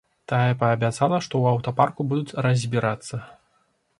Тая 0.31 0.53
паабяцала, 0.61 1.19
што 1.25 1.33
ў 1.41 1.45
аўтапарку 1.57 2.07
будуць 2.13 2.35
разбірацца. 2.45 3.21